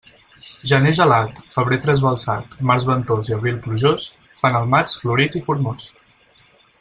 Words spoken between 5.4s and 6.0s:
i formós.